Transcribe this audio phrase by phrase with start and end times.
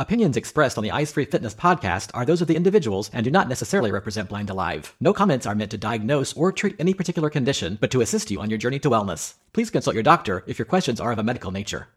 [0.00, 3.30] Opinions expressed on the Eyes Free Fitness podcast are those of the individuals and do
[3.30, 4.94] not necessarily represent Blind Alive.
[4.98, 8.40] No comments are meant to diagnose or treat any particular condition, but to assist you
[8.40, 9.34] on your journey to wellness.
[9.52, 11.88] Please consult your doctor if your questions are of a medical nature.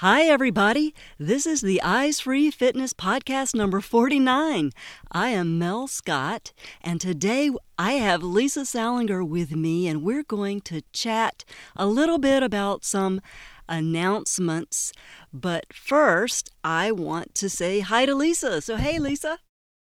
[0.00, 0.94] Hi, everybody.
[1.18, 4.70] This is the Eyes Free Fitness Podcast number 49.
[5.10, 6.52] I am Mel Scott,
[6.82, 12.18] and today I have Lisa Salinger with me, and we're going to chat a little
[12.18, 13.22] bit about some
[13.70, 14.92] announcements.
[15.32, 18.60] But first, I want to say hi to Lisa.
[18.60, 19.38] So, hey, Lisa.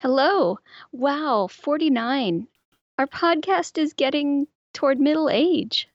[0.02, 0.60] Hello.
[0.92, 2.46] Wow, 49.
[2.96, 4.46] Our podcast is getting
[4.76, 5.88] toward middle age.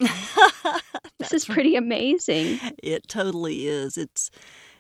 [1.20, 2.60] this is pretty amazing.
[2.82, 3.98] It totally is.
[3.98, 4.32] It's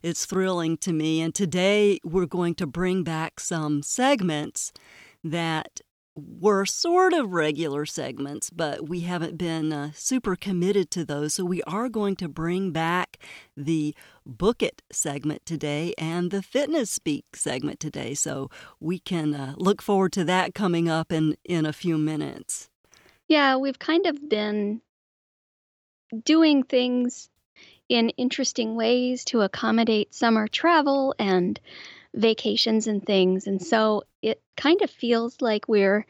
[0.02, 4.74] it's thrilling to me and today we're going to bring back some segments
[5.24, 5.82] that
[6.16, 11.36] were sort of regular segments, but we haven't been uh, super committed to those.
[11.36, 13.18] So we are going to bring back
[13.56, 18.14] the Book It segment today and the Fitness Speak segment today.
[18.14, 18.50] So
[18.80, 22.71] we can uh, look forward to that coming up in, in a few minutes.
[23.32, 24.82] Yeah, we've kind of been
[26.26, 27.30] doing things
[27.88, 31.58] in interesting ways to accommodate summer travel and
[32.14, 33.48] vacations and things.
[33.48, 36.06] And so it kind of feels like we're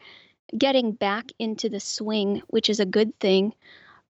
[0.58, 3.54] getting back into the swing, which is a good thing.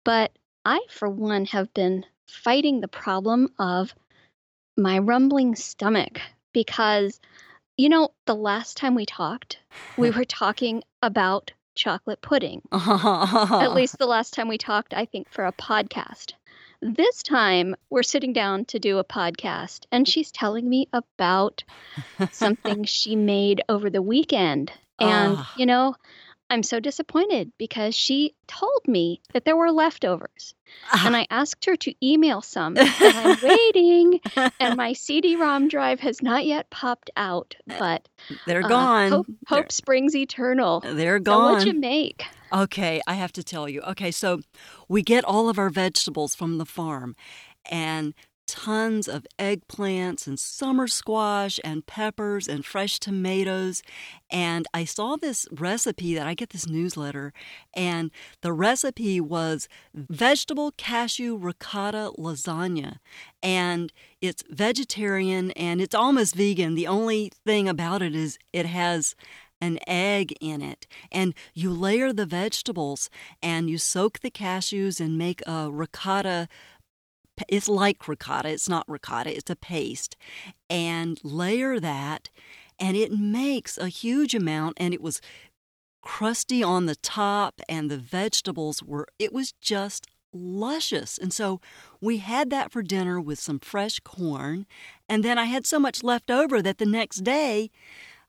[0.04, 0.30] But
[0.66, 3.94] I, for one, have been fighting the problem of
[4.76, 6.20] my rumbling stomach
[6.52, 7.20] because,
[7.78, 9.60] you know, the last time we talked,
[9.96, 12.60] we were talking about chocolate pudding.
[12.72, 16.34] At least the last time we talked, I think, for a podcast.
[16.82, 21.64] This time, we're sitting down to do a podcast, and she's telling me about
[22.32, 24.72] something she made over the weekend.
[25.00, 25.54] And, ah.
[25.56, 25.94] you know,
[26.50, 30.54] I'm so disappointed because she told me that there were leftovers.
[31.04, 32.76] And I asked her to email some.
[32.76, 34.20] And I'm waiting,
[34.58, 38.08] and my CD ROM drive has not yet popped out, but
[38.46, 39.10] they're uh, gone.
[39.10, 40.80] Hope, hope they're, springs eternal.
[40.80, 41.48] They're gone.
[41.48, 42.24] So what'd you make?
[42.52, 43.82] Okay, I have to tell you.
[43.82, 44.40] Okay, so
[44.88, 47.14] we get all of our vegetables from the farm,
[47.70, 48.14] and
[48.48, 53.82] tons of eggplants and summer squash and peppers and fresh tomatoes.
[54.30, 57.32] And I saw this recipe that I get this newsletter,
[57.74, 58.10] and
[58.40, 62.96] the recipe was vegetable cashew ricotta lasagna.
[63.42, 66.74] And it's vegetarian and it's almost vegan.
[66.74, 69.14] The only thing about it is it has
[69.60, 70.86] an egg in it.
[71.10, 73.10] And you layer the vegetables
[73.42, 76.48] and you soak the cashews and make a ricotta
[77.48, 80.16] it's like ricotta, it's not ricotta, it's a paste,
[80.68, 82.30] and layer that,
[82.78, 84.76] and it makes a huge amount.
[84.78, 85.20] And it was
[86.02, 91.18] crusty on the top, and the vegetables were, it was just luscious.
[91.18, 91.60] And so
[92.00, 94.66] we had that for dinner with some fresh corn.
[95.08, 97.70] And then I had so much left over that the next day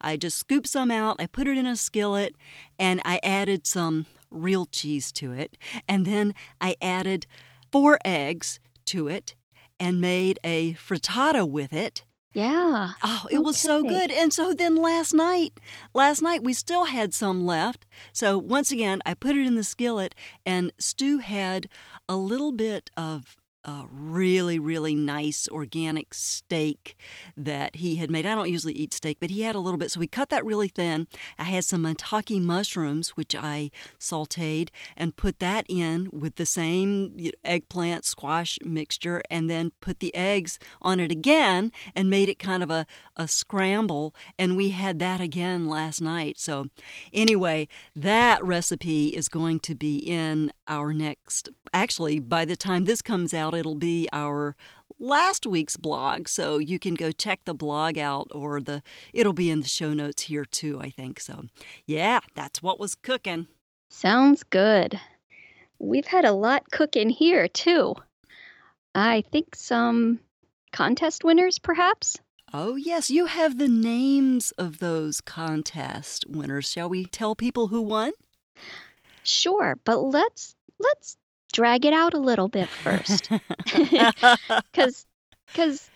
[0.02, 2.36] I just scooped some out, I put it in a skillet,
[2.78, 5.58] and I added some real cheese to it.
[5.88, 7.26] And then I added
[7.72, 9.35] four eggs to it
[9.79, 12.05] and made a frittata with it.
[12.33, 12.91] Yeah.
[13.03, 13.44] Oh, it okay.
[13.44, 14.11] was so good.
[14.11, 15.59] And so then last night,
[15.94, 17.85] last night we still had some left.
[18.13, 20.13] So once again, I put it in the skillet
[20.45, 21.67] and Stu had
[22.07, 26.96] a little bit of a really, really nice organic steak
[27.36, 28.25] that he had made.
[28.25, 29.92] I don't usually eat steak, but he had a little bit.
[29.92, 31.08] So we cut that really thin.
[31.38, 37.18] I had some maitake mushrooms, which I sauteed and put that in with the same
[37.44, 42.64] eggplant squash mixture and then put the eggs on it again and made it kind
[42.64, 42.86] of a,
[43.18, 44.16] a scramble.
[44.38, 46.40] And we had that again last night.
[46.40, 46.68] So,
[47.14, 53.02] anyway, that recipe is going to be in our next, actually, by the time this
[53.02, 54.56] comes out, it'll be our
[55.00, 56.28] last week's blog.
[56.28, 59.94] So you can go check the blog out or the it'll be in the show
[59.94, 61.19] notes here too i think.
[61.19, 61.46] So
[61.85, 63.47] yeah that's what was cooking.
[63.90, 65.00] Sounds good.
[65.79, 67.96] We've had a lot cooking here too.
[68.93, 70.20] I think some
[70.72, 72.17] contest winners perhaps?
[72.53, 76.70] Oh yes you have the names of those contest winners.
[76.70, 78.11] Shall we tell people who won?
[79.23, 81.17] Sure but let's let's
[81.52, 83.29] drag it out a little bit first.
[84.72, 85.05] Because
[85.47, 85.90] because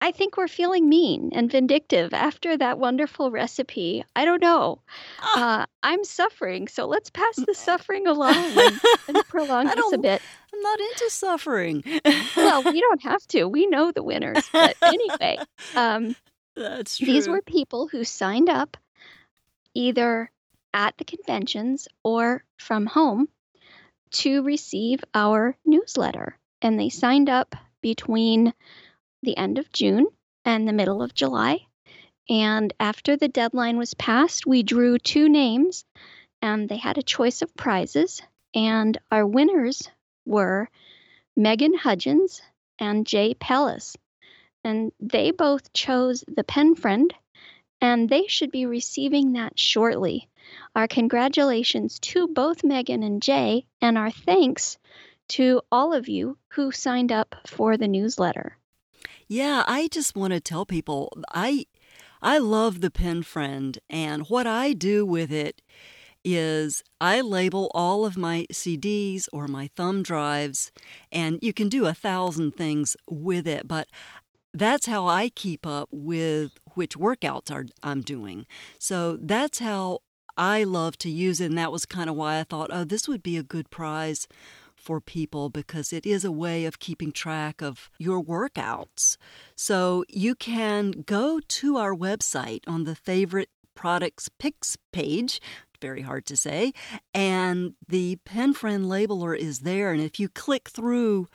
[0.00, 4.04] I think we're feeling mean and vindictive after that wonderful recipe.
[4.16, 4.80] I don't know.
[5.20, 5.62] Ah.
[5.62, 10.20] Uh, I'm suffering, so let's pass the suffering along and, and prolong this a bit.
[10.52, 11.84] I'm not into suffering.
[12.36, 13.44] well, we don't have to.
[13.44, 14.44] We know the winners.
[14.52, 15.38] But anyway,
[15.76, 16.16] um,
[16.56, 17.06] that's true.
[17.06, 18.76] These were people who signed up
[19.74, 20.30] either
[20.74, 23.28] at the conventions or from home
[24.12, 26.38] to receive our newsletter.
[26.60, 28.54] And they signed up between
[29.22, 30.06] the end of June
[30.44, 31.66] and the middle of July.
[32.28, 35.84] And after the deadline was passed, we drew two names
[36.40, 38.22] and they had a choice of prizes.
[38.54, 39.88] And our winners
[40.26, 40.68] were
[41.36, 42.42] Megan Hudgens
[42.78, 43.96] and Jay Pellis.
[44.64, 47.10] And they both chose the PenFriend,
[47.80, 50.28] and they should be receiving that shortly.
[50.74, 54.78] Our congratulations to both Megan and Jay, and our thanks
[55.28, 58.56] to all of you who signed up for the newsletter.
[59.28, 61.66] Yeah, I just want to tell people I
[62.20, 65.62] I love the PenFriend and what I do with it
[66.24, 70.70] is I label all of my CDs or my thumb drives,
[71.10, 73.88] and you can do a thousand things with it, but
[74.54, 78.46] that's how I keep up with which workouts are I'm doing.
[78.78, 80.00] So that's how
[80.36, 83.08] I love to use it, and that was kind of why I thought, oh, this
[83.08, 84.26] would be a good prize
[84.74, 89.16] for people because it is a way of keeping track of your workouts.
[89.54, 95.40] So you can go to our website on the favorite products picks page
[95.82, 96.72] very hard to say.
[97.12, 99.92] And the PenFriend labeler is there.
[99.92, 101.26] And if you click through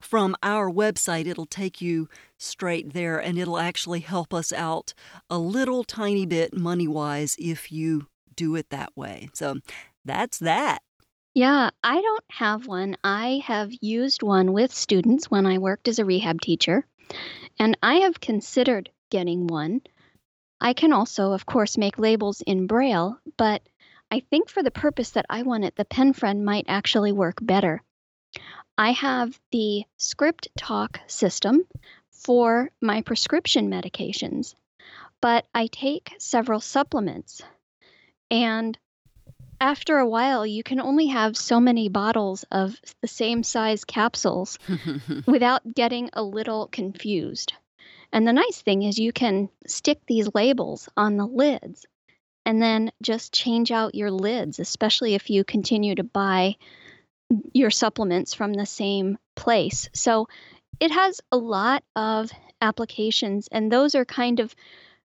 [0.00, 4.94] from our website, it'll take you straight there and it'll actually help us out
[5.28, 8.06] a little tiny bit money wise if you
[8.36, 9.30] do it that way.
[9.34, 9.56] So
[10.04, 10.82] that's that.
[11.34, 12.96] Yeah, I don't have one.
[13.04, 16.86] I have used one with students when I worked as a rehab teacher,
[17.58, 19.82] and I have considered getting one.
[20.60, 23.62] I can also, of course, make labels in Braille, but
[24.10, 27.82] I think for the purpose that I want it, the PenFriend might actually work better.
[28.78, 31.66] I have the ScripTalk system
[32.10, 34.54] for my prescription medications,
[35.20, 37.42] but I take several supplements.
[38.30, 38.78] And
[39.60, 44.58] after a while, you can only have so many bottles of the same size capsules
[45.26, 47.52] without getting a little confused.
[48.12, 51.86] And the nice thing is, you can stick these labels on the lids
[52.44, 56.56] and then just change out your lids, especially if you continue to buy
[57.52, 59.88] your supplements from the same place.
[59.92, 60.28] So
[60.78, 62.30] it has a lot of
[62.60, 64.54] applications, and those are kind of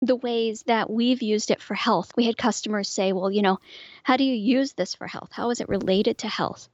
[0.00, 2.12] the ways that we've used it for health.
[2.16, 3.58] We had customers say, well, you know,
[4.02, 5.30] how do you use this for health?
[5.32, 6.68] How is it related to health?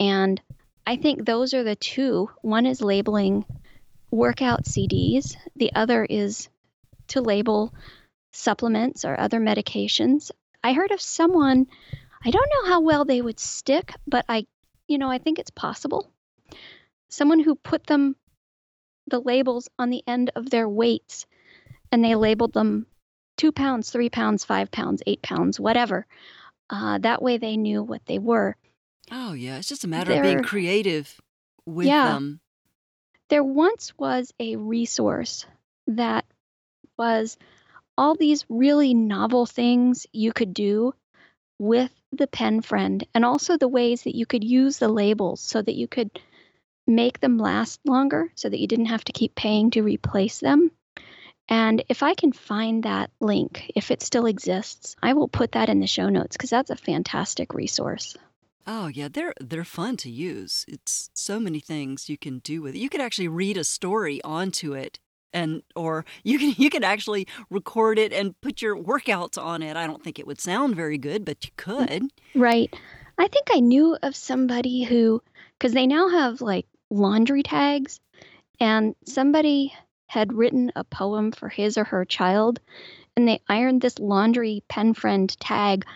[0.00, 0.40] And
[0.86, 2.30] I think those are the two.
[2.40, 3.44] One is labeling
[4.10, 6.48] workout CDs, the other is
[7.08, 7.72] to label
[8.32, 10.30] supplements or other medications.
[10.62, 11.66] I heard of someone,
[12.24, 14.46] I don't know how well they would stick, but I,
[14.86, 16.10] you know, I think it's possible.
[17.08, 18.16] Someone who put them,
[19.06, 21.26] the labels on the end of their weights
[21.92, 22.86] and they labeled them
[23.36, 26.06] two pounds, three pounds, five pounds, eight pounds, whatever.
[26.70, 28.56] Uh, that way they knew what they were.
[29.10, 29.58] Oh, yeah.
[29.58, 31.20] It's just a matter there, of being creative
[31.66, 32.40] with yeah, them.
[33.28, 35.46] There once was a resource
[35.86, 36.24] that
[36.98, 37.36] was
[37.98, 40.94] all these really novel things you could do
[41.58, 45.76] with the PenFriend and also the ways that you could use the labels so that
[45.76, 46.10] you could
[46.86, 50.70] make them last longer so that you didn't have to keep paying to replace them.
[51.48, 55.68] And if I can find that link, if it still exists, I will put that
[55.68, 58.16] in the show notes because that's a fantastic resource.
[58.66, 60.64] Oh yeah, they're they're fun to use.
[60.68, 62.78] It's so many things you can do with it.
[62.78, 65.00] You could actually read a story onto it
[65.32, 69.76] and or you can you can actually record it and put your workouts on it.
[69.76, 72.12] I don't think it would sound very good, but you mm, could.
[72.34, 72.74] Right.
[73.18, 75.22] I think I knew of somebody who
[75.58, 78.00] cuz they now have like laundry tags
[78.60, 79.74] and somebody
[80.12, 82.60] had written a poem for his or her child
[83.16, 85.86] and they ironed this laundry PenFriend tag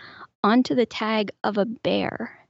[0.43, 2.35] onto the tag of a bear.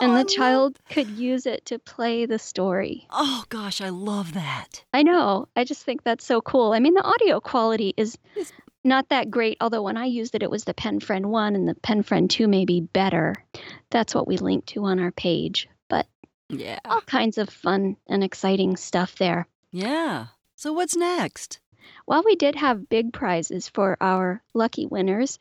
[0.00, 3.08] and oh, the child could use it to play the story.
[3.10, 4.84] Oh gosh, I love that.
[4.94, 5.48] I know.
[5.56, 6.72] I just think that's so cool.
[6.72, 8.52] I mean, the audio quality is it's...
[8.84, 11.74] not that great, although when I used it, it was the PenFriend 1 and the
[11.74, 13.34] PenFriend 2 may be better.
[13.90, 15.68] That's what we link to on our page.
[15.88, 16.06] But
[16.50, 19.48] yeah, all kinds of fun and exciting stuff there.
[19.72, 20.26] Yeah.
[20.64, 21.60] So what's next?
[22.06, 25.38] While we did have big prizes for our lucky winners,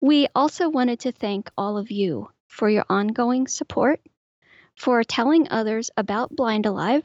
[0.00, 4.00] we also wanted to thank all of you for your ongoing support,
[4.76, 7.02] for telling others about Blind Alive,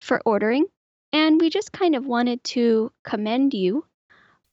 [0.00, 0.66] for ordering,
[1.12, 3.86] and we just kind of wanted to commend you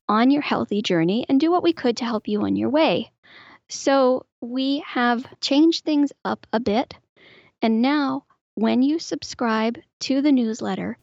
[0.08, 3.12] on your healthy journey and do what we could to help you on your way.
[3.68, 6.94] So we have changed things up a bit,
[7.64, 11.00] and now when you subscribe to the newsletter,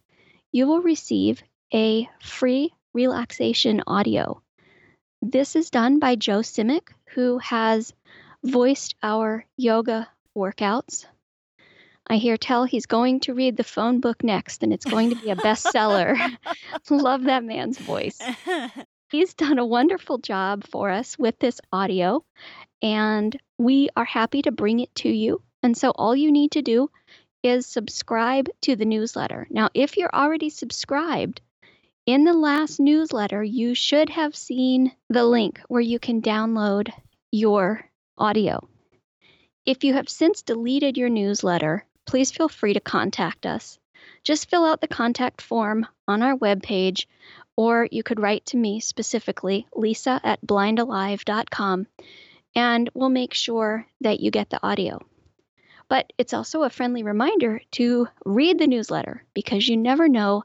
[0.53, 1.43] you will receive
[1.75, 4.41] a free relaxation audio.
[5.23, 7.93] This is done by Joe Simic, who has
[8.45, 11.07] voiced our yoga workouts.
[12.07, 15.17] I hear tell he's going to read the phone book next and it's going to
[15.17, 16.17] be a bestseller.
[16.91, 18.21] Love that man's voice.
[19.11, 22.25] He's done a wonderful job for us with this audio,
[22.83, 25.43] and we are happy to bring it to you.
[25.63, 26.91] And so all you need to do
[27.47, 29.47] is subscribe to the newsletter.
[29.51, 31.41] Now, if you're already subscribed,
[32.07, 36.93] in the last newsletter, you should have seen the link where you can download
[37.33, 37.85] your
[38.17, 38.69] audio.
[39.65, 43.81] If you have since deleted your newsletter, please feel free to contact us.
[44.23, 47.07] Just fill out the contact form on our webpage,
[47.57, 51.87] or you could write to me specifically, lisa at blindalive.com,
[52.55, 55.01] and we'll make sure that you get the audio.
[55.89, 60.43] But it's also a friendly reminder to read the newsletter because you never know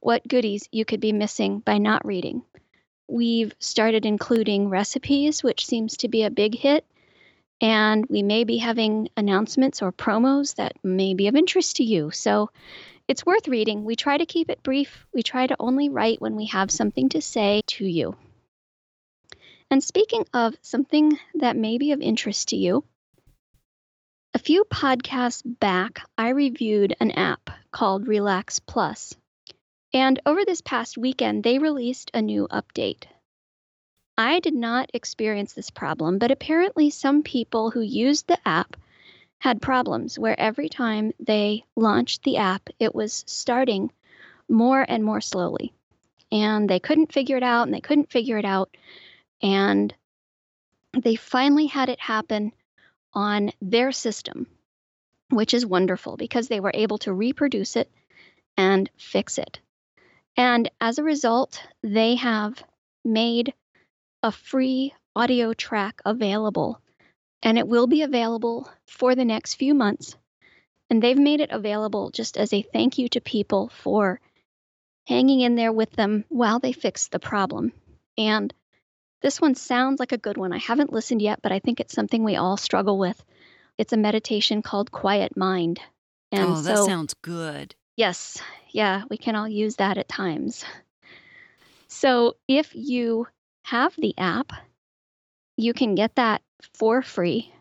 [0.00, 2.42] what goodies you could be missing by not reading.
[3.08, 6.84] We've started including recipes, which seems to be a big hit,
[7.60, 12.10] and we may be having announcements or promos that may be of interest to you.
[12.10, 12.50] So
[13.08, 13.84] it's worth reading.
[13.84, 15.06] We try to keep it brief.
[15.14, 18.16] We try to only write when we have something to say to you.
[19.70, 22.84] And speaking of something that may be of interest to you,
[24.36, 29.14] a few podcasts back, I reviewed an app called Relax Plus.
[29.94, 33.04] And over this past weekend, they released a new update.
[34.18, 38.76] I did not experience this problem, but apparently some people who used the app
[39.38, 43.90] had problems where every time they launched the app, it was starting
[44.50, 45.72] more and more slowly.
[46.30, 48.76] And they couldn't figure it out and they couldn't figure it out.
[49.40, 49.94] And
[50.92, 52.52] they finally had it happen
[53.16, 54.46] on their system,
[55.30, 57.90] which is wonderful because they were able to reproduce it
[58.56, 59.58] and fix it.
[60.36, 62.62] And as a result, they have
[63.04, 63.54] made
[64.22, 66.80] a free audio track available,
[67.42, 70.14] and it will be available for the next few months.
[70.90, 74.20] And they've made it available just as a thank you to people for
[75.06, 77.72] hanging in there with them while they fix the problem.
[78.18, 78.52] And
[79.26, 80.52] this one sounds like a good one.
[80.52, 83.20] I haven't listened yet, but I think it's something we all struggle with.
[83.76, 85.80] It's a meditation called Quiet Mind.
[86.30, 87.74] And oh, that so, sounds good.
[87.96, 88.40] Yes.
[88.70, 90.64] Yeah, we can all use that at times.
[91.88, 93.26] So if you
[93.64, 94.52] have the app,
[95.56, 96.42] you can get that
[96.74, 97.52] for free.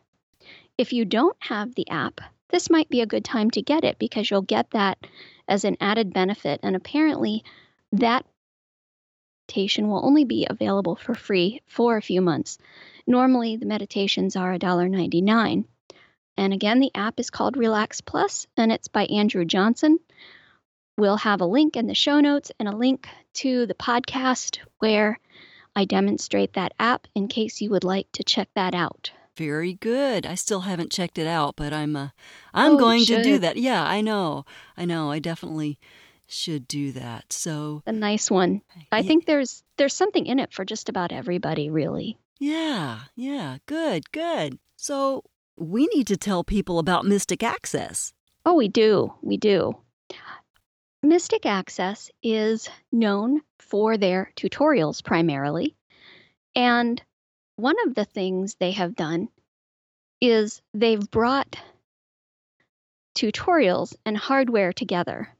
[0.77, 3.97] If you don't have the app, this might be a good time to get it
[3.97, 4.99] because you'll get that
[5.47, 6.59] as an added benefit.
[6.61, 7.43] And apparently,
[7.91, 8.23] that
[9.45, 12.57] meditation will only be available for free for a few months.
[13.05, 15.65] Normally, the meditations are $1.99.
[16.37, 19.99] And again, the app is called Relax Plus, and it's by Andrew Johnson.
[20.97, 25.19] We'll have a link in the show notes and a link to the podcast where
[25.75, 29.11] I demonstrate that app in case you would like to check that out.
[29.37, 30.25] Very good.
[30.25, 32.09] I still haven't checked it out, but I'm uh,
[32.53, 33.57] I'm oh, going to do that.
[33.57, 34.45] Yeah, I know.
[34.75, 35.11] I know.
[35.11, 35.77] I definitely
[36.27, 37.31] should do that.
[37.31, 38.61] So a nice one.
[38.91, 39.07] I yeah.
[39.07, 42.17] think there's there's something in it for just about everybody, really.
[42.39, 42.99] Yeah.
[43.15, 43.57] Yeah.
[43.65, 44.11] Good.
[44.11, 44.59] Good.
[44.75, 45.23] So
[45.57, 48.13] we need to tell people about Mystic Access.
[48.45, 49.13] Oh, we do.
[49.21, 49.73] We do.
[51.01, 55.75] Mystic Access is known for their tutorials primarily.
[56.55, 57.01] And
[57.57, 59.29] one of the things they have done
[60.19, 61.55] is they've brought
[63.15, 65.34] tutorials and hardware together.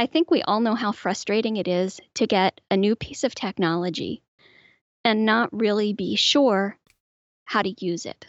[0.00, 3.34] I think we all know how frustrating it is to get a new piece of
[3.34, 4.22] technology
[5.04, 6.78] and not really be sure
[7.44, 8.24] how to use it.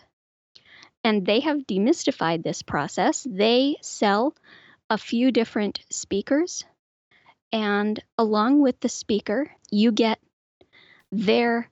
[1.06, 3.26] And they have demystified this process.
[3.26, 4.36] They sell
[4.90, 6.66] a few different speakers.
[7.54, 10.20] And along with the speaker, you get
[11.14, 11.70] their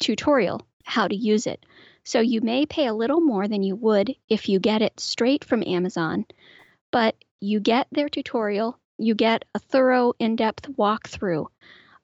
[0.00, 1.64] tutorial how to use it.
[2.04, 5.46] So you may pay a little more than you would if you get it straight
[5.46, 6.26] from Amazon,
[6.92, 11.46] but you get their tutorial, you get a thorough, in depth walkthrough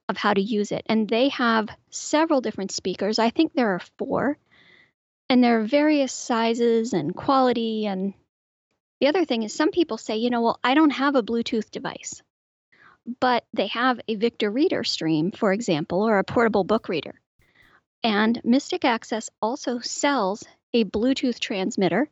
[0.09, 0.83] of how to use it.
[0.87, 3.19] And they have several different speakers.
[3.19, 4.37] I think there are four,
[5.29, 8.13] and there are various sizes and quality and
[8.99, 11.69] the other thing is, some people say, you know, well, I don't have a Bluetooth
[11.69, 12.21] device,
[13.19, 17.19] but they have a Victor Reader stream, for example, or a portable book reader.
[18.03, 22.09] And Mystic Access also sells a Bluetooth transmitter,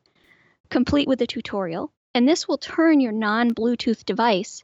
[0.70, 1.92] complete with a tutorial.
[2.16, 4.64] And this will turn your non Bluetooth device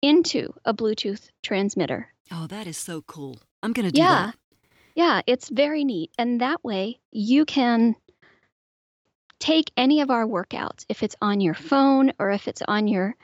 [0.00, 2.12] into a Bluetooth transmitter.
[2.30, 3.40] Oh, that is so cool.
[3.60, 4.26] I'm going to do yeah.
[4.26, 4.36] that.
[4.94, 6.12] Yeah, it's very neat.
[6.16, 7.96] And that way you can
[9.40, 13.16] take any of our workouts, if it's on your phone or if it's on your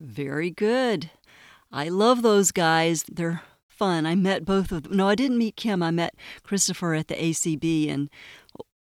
[0.00, 1.10] Very good.
[1.70, 3.04] I love those guys.
[3.10, 4.06] They're fun.
[4.06, 4.96] I met both of them.
[4.96, 5.82] No, I didn't meet Kim.
[5.82, 8.10] I met Christopher at the ACB and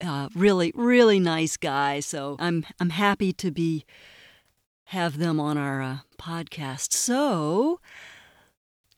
[0.01, 1.99] uh, really, really nice guy.
[1.99, 3.85] So I'm I'm happy to be
[4.91, 6.93] have them on our uh, podcast.
[6.93, 7.81] So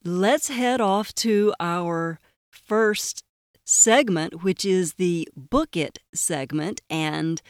[0.03, 2.19] let's head off to our
[2.51, 3.23] first
[3.65, 6.81] segment, which is the Book It segment.
[6.91, 7.41] And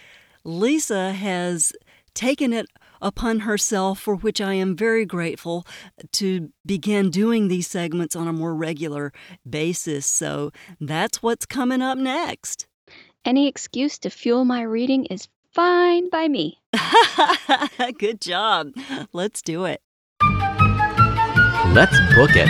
[0.45, 1.73] Lisa has
[2.13, 2.67] taken it
[3.01, 5.67] upon herself, for which I am very grateful,
[6.13, 9.11] to begin doing these segments on a more regular
[9.49, 10.05] basis.
[10.05, 12.67] So that's what's coming up next.
[13.25, 15.27] Any excuse to fuel my reading is
[15.59, 16.57] fine by me.
[17.99, 18.71] Good job.
[19.11, 19.81] Let's do it.
[21.73, 22.47] Let's book it.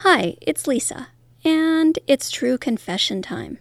[0.00, 1.08] Hi, it's Lisa,
[1.44, 3.58] and it's true confession time.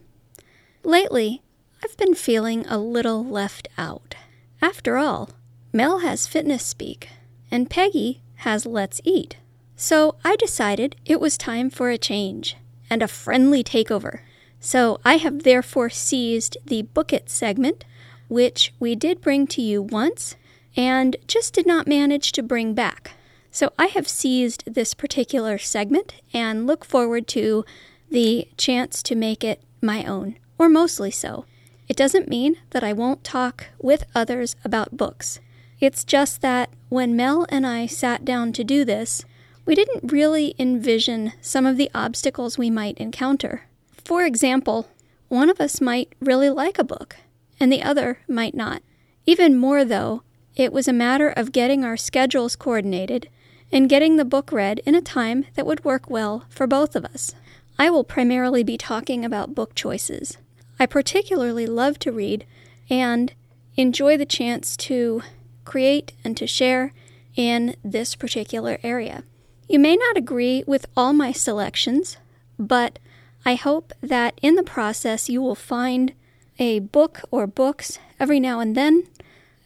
[0.85, 1.41] Lately,
[1.83, 4.15] I've been feeling a little left out.
[4.61, 5.31] After all,
[5.73, 7.09] Mel has fitness speak,
[7.51, 9.35] and Peggy has let's eat.
[9.75, 12.55] So I decided it was time for a change
[12.89, 14.21] and a friendly takeover.
[14.59, 17.85] So I have therefore seized the Book It segment,
[18.27, 20.35] which we did bring to you once
[20.75, 23.11] and just did not manage to bring back.
[23.51, 27.65] So I have seized this particular segment and look forward to
[28.09, 31.45] the chance to make it my own, or mostly so.
[31.87, 35.39] It doesn't mean that I won't talk with others about books.
[35.79, 39.23] It's just that when Mel and I sat down to do this,
[39.65, 43.63] we didn't really envision some of the obstacles we might encounter.
[44.07, 44.87] For example,
[45.27, 47.17] one of us might really like a book,
[47.59, 48.81] and the other might not.
[49.25, 50.23] Even more, though,
[50.55, 53.27] it was a matter of getting our schedules coordinated
[53.69, 57.03] and getting the book read in a time that would work well for both of
[57.03, 57.35] us.
[57.77, 60.37] I will primarily be talking about book choices.
[60.79, 62.45] I particularly love to read
[62.89, 63.33] and
[63.75, 65.21] enjoy the chance to
[65.65, 66.93] create and to share
[67.35, 69.25] in this particular area.
[69.67, 72.15] You may not agree with all my selections,
[72.57, 72.99] but
[73.47, 76.11] I hope that in the process you will find
[76.59, 79.07] a book or books every now and then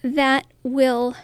[0.03, 1.15] that will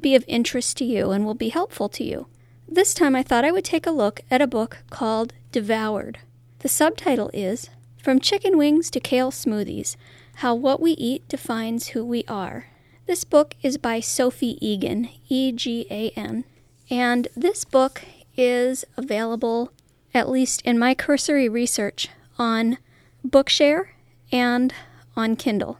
[0.00, 2.26] be of interest to you and will be helpful to you.
[2.66, 6.20] This time I thought I would take a look at a book called Devoured.
[6.60, 7.68] The subtitle is
[8.02, 9.96] from chicken wings to kale smoothies
[10.36, 12.68] How What We Eat Defines Who We Are.
[13.04, 16.44] This book is by Sophie Egan, E G A N,
[16.88, 18.04] and this book
[18.38, 19.70] is available,
[20.16, 22.78] at least in my cursory research, on
[23.22, 23.88] Bookshare
[24.32, 24.72] and
[25.14, 25.78] on Kindle.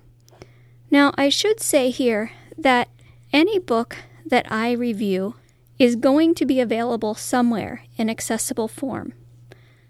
[0.91, 2.89] Now, I should say here that
[3.33, 3.97] any book
[4.27, 5.37] that I review
[5.79, 9.15] is going to be available somewhere in accessible form.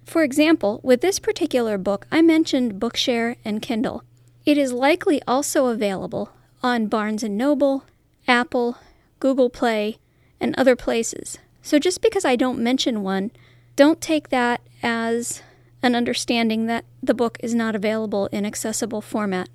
[0.05, 4.05] For example, with this particular book, I mentioned Bookshare and Kindle.
[4.45, 6.31] It is likely also available
[6.63, 7.85] on Barnes & Noble,
[8.29, 8.79] Apple,
[9.19, 9.99] Google Play,
[10.39, 11.39] and other places.
[11.63, 13.33] So just because I don't mention one,
[13.77, 15.43] don't take that as
[15.83, 19.49] an understanding that the book is not available in accessible format.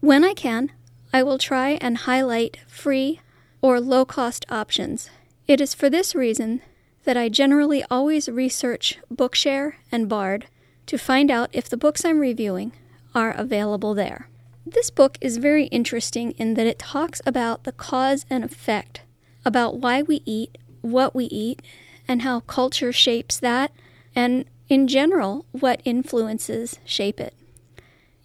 [0.00, 0.70] When I can,
[1.12, 3.20] I will try and highlight free
[3.60, 5.10] or low cost options.
[5.46, 6.62] It is for this reason
[7.04, 10.46] that I generally always research Bookshare and Bard
[10.86, 12.72] to find out if the books I'm reviewing
[13.14, 14.28] are available there.
[14.66, 19.02] This book is very interesting in that it talks about the cause and effect,
[19.44, 21.60] about why we eat, what we eat,
[22.06, 23.72] and how culture shapes that,
[24.14, 27.34] and in general, what influences shape it.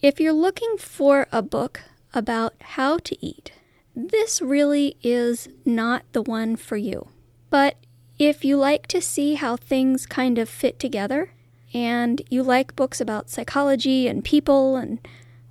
[0.01, 1.81] If you're looking for a book
[2.13, 3.51] about how to eat,
[3.95, 7.09] this really is not the one for you.
[7.49, 7.75] But
[8.17, 11.33] if you like to see how things kind of fit together,
[11.73, 14.99] and you like books about psychology and people and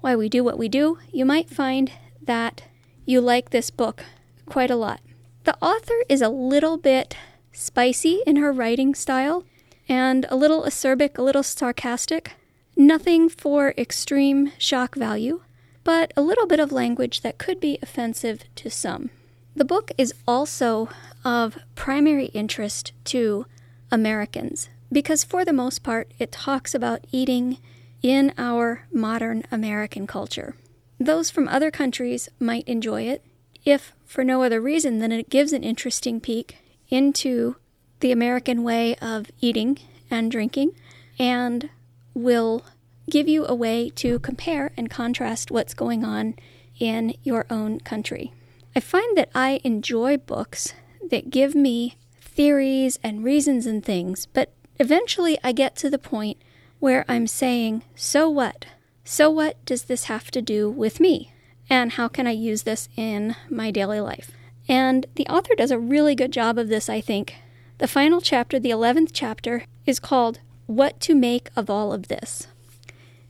[0.01, 2.63] why we do what we do, you might find that
[3.05, 4.05] you like this book
[4.47, 5.01] quite a lot.
[5.45, 7.17] The author is a little bit
[7.59, 9.45] spicy in her writing style
[9.89, 12.33] and a little acerbic, a little sarcastic.
[12.77, 15.43] Nothing for extreme shock value,
[15.83, 19.11] but a little bit of language that could be offensive to some.
[19.57, 20.89] The book is also
[21.25, 23.47] of primary interest to
[23.91, 27.59] Americans because, for the most part, it talks about eating
[28.03, 30.55] in our modern American culture.
[31.01, 33.25] Those from other countries might enjoy it,
[33.65, 37.57] if for no other reason than it gives an interesting peek into
[38.01, 39.79] the American way of eating
[40.11, 40.73] and drinking
[41.19, 41.69] and
[42.15, 42.65] will
[43.11, 46.35] give you a way to compare and contrast what's going on
[46.79, 48.33] in your own country.
[48.77, 50.75] I find that I enjoy books
[51.11, 56.39] that give me theories and reasons and things, but eventually I get to the point
[56.79, 58.67] where I'm saying, so what?
[59.05, 61.33] So what does this have to do with me?
[61.71, 64.31] And how can I use this in my daily life?
[64.69, 67.35] And the author does a really good job of this, I think.
[67.79, 72.49] The final chapter, the 11th chapter, is called What to Make of All of This.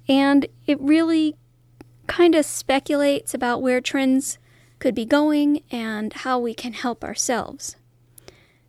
[0.09, 1.37] And it really
[2.07, 4.38] kind of speculates about where trends
[4.79, 7.77] could be going and how we can help ourselves.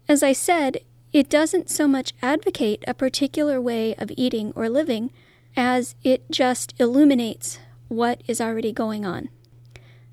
[0.07, 0.79] As I said,
[1.11, 5.11] it doesn't so much advocate a particular way of eating or living
[5.55, 9.29] as it just illuminates what is already going on.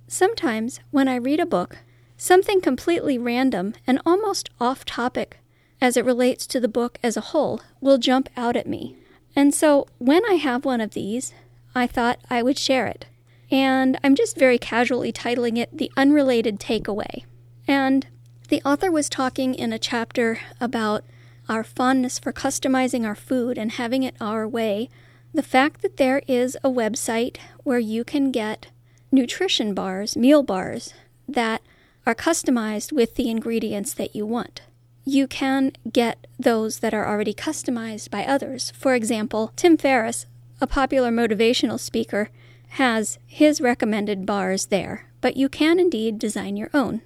[0.09, 1.79] Sometimes, when I read a book,
[2.17, 5.39] something completely random and almost off topic
[5.81, 8.97] as it relates to the book as a whole will jump out at me.
[9.35, 11.35] And so, when I have one of these,
[11.75, 13.05] I thought I would share it.
[13.51, 17.25] And I'm just very casually titling it The Unrelated Takeaway.
[17.69, 18.07] And
[18.49, 21.05] the author was talking in a chapter about
[21.49, 24.89] our fondness for customizing our food and having it our way.
[25.35, 28.69] The fact that there is a website where you can get
[29.13, 30.95] nutrition bars, meal bars,
[31.29, 31.63] that
[32.07, 34.63] are customized with the ingredients that you want.
[35.05, 38.71] You can get those that are already customized by others.
[38.71, 40.27] For example, Tim Ferriss,
[40.61, 42.31] a popular motivational speaker,
[42.71, 47.03] has his recommended bars there, but you can indeed design your own.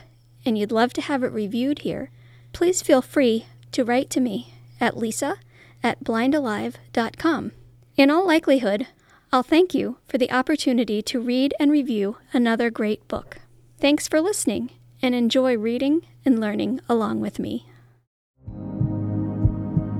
[0.45, 2.11] and you'd love to have it reviewed here,
[2.53, 5.37] please feel free to write to me at lisa
[5.83, 7.53] at blindalive.com.
[7.97, 8.87] In all likelihood,
[9.33, 13.39] I'll thank you for the opportunity to read and review another great book.
[13.79, 14.71] Thanks for listening
[15.03, 17.67] and enjoy reading and learning along with me.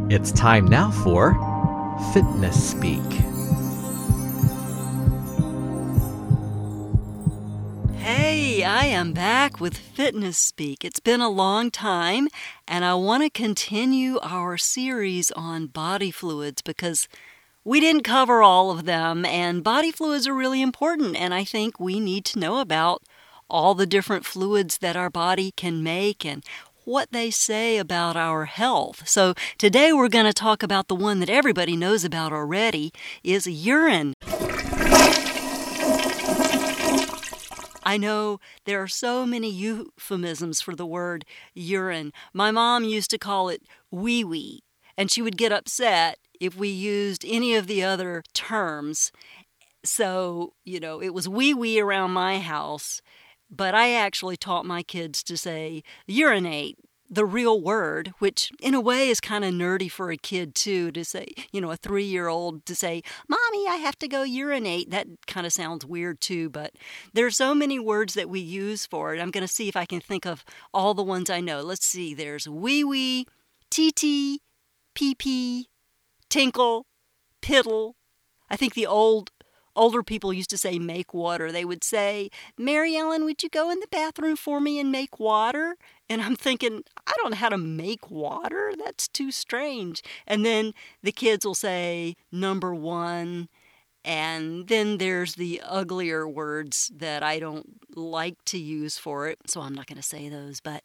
[0.09, 1.56] It's time now for
[1.97, 3.01] Fitness Speak.
[7.97, 10.85] Hey, I am back with Fitness Speak.
[10.85, 12.29] It's been a long time,
[12.69, 17.09] and I want to continue our series on body fluids because
[17.65, 21.81] we didn't cover all of them, and body fluids are really important, and I think
[21.81, 23.03] we need to know about
[23.49, 26.45] all the different fluids that our body can make and
[26.87, 29.09] what they say about our health.
[29.09, 32.93] So today we're going to talk about the one that everybody knows about already
[33.25, 34.15] is urine.
[37.83, 42.13] I know there are so many euphemisms for the word urine.
[42.33, 44.63] My mom used to call it wee wee,
[44.97, 49.11] and she would get upset if we used any of the other terms.
[49.85, 53.03] So, you know, it was wee wee around my house,
[53.51, 56.79] but I actually taught my kids to say urinate,
[57.09, 60.91] the real word, which in a way is kind of nerdy for a kid too,
[60.93, 64.23] to say, you know, a three year old to say, Mommy, I have to go
[64.23, 64.91] urinate.
[64.91, 66.73] That kind of sounds weird too, but
[67.13, 69.21] there are so many words that we use for it.
[69.21, 71.61] I'm going to see if I can think of all the ones I know.
[71.61, 73.27] Let's see, there's wee wee,
[73.71, 74.41] TT,
[74.95, 75.65] PP,
[76.29, 76.87] tinkle,
[77.41, 77.93] piddle.
[78.51, 79.31] I think the old
[79.77, 81.53] older people used to say make water.
[81.53, 85.21] They would say, Mary Ellen, would you go in the bathroom for me and make
[85.21, 85.77] water?
[86.09, 88.73] And I'm thinking, I don't know how to make water.
[88.77, 90.03] That's too strange.
[90.27, 93.49] And then the kids will say, number one.
[94.05, 99.39] And then there's the uglier words that I don't like to use for it.
[99.47, 100.61] So I'm not going to say those.
[100.61, 100.85] But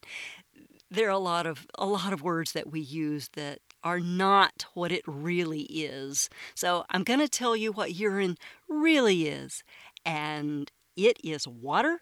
[0.90, 4.66] there are a lot of a lot of words that we use that are not
[4.74, 6.30] what it really is.
[6.56, 9.64] So I'm going to tell you what urine really is.
[10.06, 12.02] And it is water,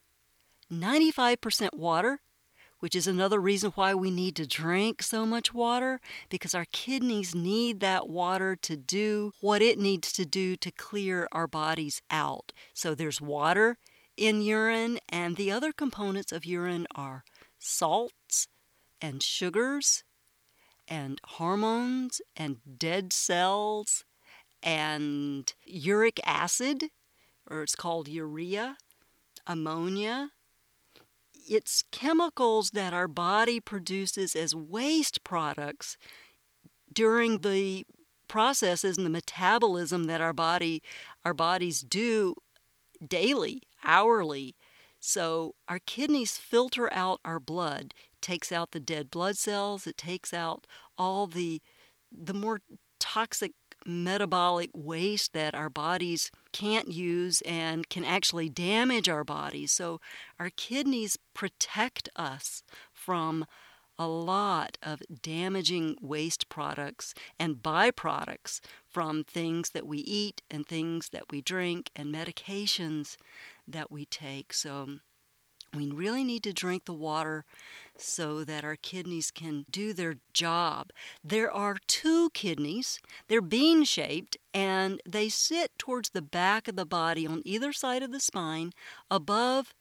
[0.72, 2.20] 95% water,
[2.80, 7.36] which is another reason why we need to drink so much water because our kidneys
[7.36, 12.54] need that water to do what it needs to do to clear our bodies out.
[12.74, 13.78] So there's water
[14.16, 17.24] in urine, and the other components of urine are
[17.58, 18.48] salts
[19.02, 20.04] and sugars
[20.90, 24.04] and hormones and dead cells
[24.62, 26.86] and uric acid,
[27.50, 28.78] or it's called urea,
[29.48, 30.32] ammonia.
[31.48, 35.96] It's chemicals that our body produces as waste products
[36.92, 37.86] during the
[38.28, 40.84] processes and the metabolism that our body
[41.26, 42.36] our bodies do
[43.06, 44.56] daily, hourly.
[45.00, 50.34] So our kidneys filter out our blood takes out the dead blood cells, it takes
[50.34, 50.66] out
[50.98, 51.62] all the
[52.12, 52.60] the more
[53.00, 53.54] toxic
[53.86, 59.72] metabolic waste that our bodies can't use and can actually damage our bodies.
[59.72, 60.02] So
[60.40, 63.46] our kidneys protect us from
[63.98, 71.10] a lot of damaging waste products and byproducts from things that we eat and things
[71.10, 73.18] that we drink and medications
[73.68, 74.54] that we take.
[74.54, 74.88] So
[75.76, 77.44] we really need to drink the water
[78.02, 80.92] so that our kidneys can do their job.
[81.24, 86.86] There are two kidneys, they're bean shaped, and they sit towards the back of the
[86.86, 88.72] body on either side of the spine
[89.10, 89.74] above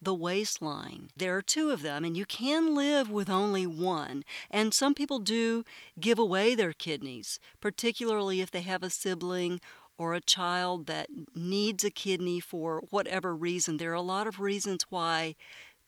[0.00, 1.10] the waistline.
[1.16, 4.24] There are two of them, and you can live with only one.
[4.50, 5.64] And some people do
[6.00, 9.60] give away their kidneys, particularly if they have a sibling
[9.96, 13.76] or a child that needs a kidney for whatever reason.
[13.76, 15.36] There are a lot of reasons why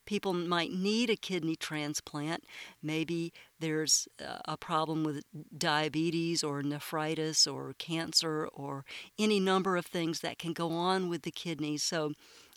[0.05, 2.43] people might need a kidney transplant.
[2.81, 5.23] Maybe there's a problem with
[5.57, 8.85] diabetes or nephritis or cancer or
[9.17, 11.83] any number of things that can go on with the kidneys.
[11.83, 12.13] So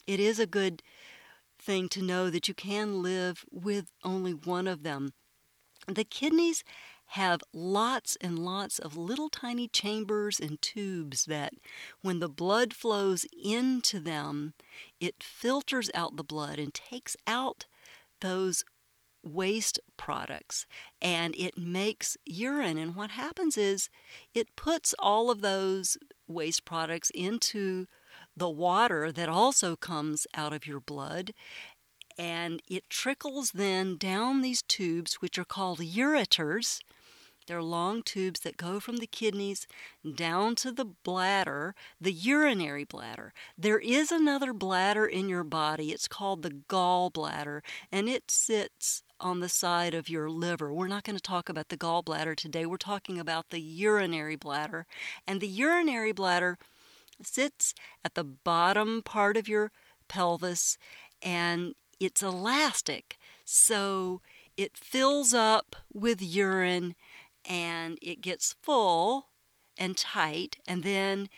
[0.07, 0.83] it is a good
[1.61, 5.13] thing to know that you can live with only one of them.
[5.87, 6.65] The kidneys
[7.13, 11.55] have lots and lots of little tiny chambers and tubes that,
[12.03, 14.53] when the blood flows into them,
[15.01, 17.67] it filters out the blood and takes out
[18.21, 18.65] those
[19.25, 20.67] waste products
[21.03, 22.79] and it makes urine.
[22.79, 23.89] And what happens is
[24.35, 27.87] it puts all of those waste products into
[28.37, 31.33] the water that also comes out of your blood
[32.17, 36.81] and it trickles then down these tubes, which are called ureters,
[37.49, 39.67] they're long tubes that go from the kidneys
[40.15, 43.33] down to the bladder, the urinary bladder.
[43.57, 45.91] There is another bladder in your body.
[45.91, 50.73] It's called the gallbladder, and it sits on the side of your liver.
[50.73, 52.67] We're not going to talk about the gallbladder today.
[52.67, 54.87] We're talking about the urinary bladder.
[55.27, 56.59] And the urinary bladder
[57.23, 59.73] sits at the bottom part of your
[60.07, 60.79] pelvis
[61.23, 63.19] and it's elastic.
[63.45, 64.21] So
[64.57, 66.95] it fills up with urine
[67.49, 69.29] and it gets full
[69.79, 71.29] and tight, and then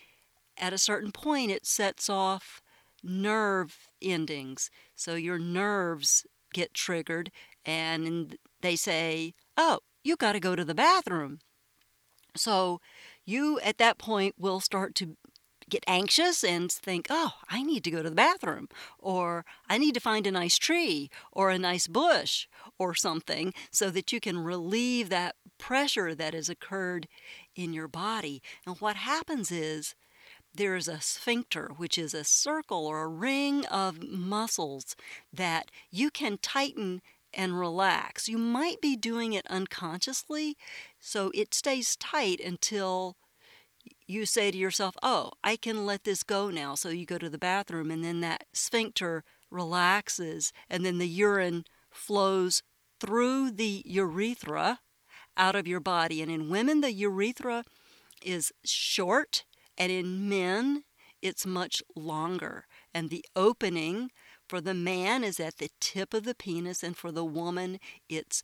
[0.58, 2.60] at a certain point it sets off
[3.02, 4.70] nerve endings.
[4.94, 7.30] So your nerves get triggered,
[7.64, 11.38] and they say, Oh, you got to go to the bathroom.
[12.36, 12.80] So
[13.24, 15.16] you at that point will start to
[15.70, 19.94] get anxious and think, oh, I need to go to the bathroom, or I need
[19.94, 22.46] to find a nice tree, or a nice bush,
[22.78, 27.06] or something, so that you can relieve that pressure that has occurred
[27.54, 28.42] in your body.
[28.66, 29.94] And what happens is,
[30.52, 34.96] there is a sphincter, which is a circle or a ring of muscles
[35.32, 37.02] that you can tighten
[37.32, 38.28] and relax.
[38.28, 40.56] You might be doing it unconsciously,
[40.98, 43.16] so it stays tight until
[44.06, 46.74] you say to yourself, oh, I can let this go now.
[46.74, 51.64] So you go to the bathroom, and then that sphincter relaxes, and then the urine
[51.90, 52.62] flows
[53.00, 54.80] through the urethra
[55.36, 56.20] out of your body.
[56.22, 57.64] And in women, the urethra
[58.22, 59.44] is short,
[59.78, 60.84] and in men,
[61.22, 62.66] it's much longer.
[62.94, 64.10] And the opening
[64.48, 68.42] for the man is at the tip of the penis, and for the woman, it's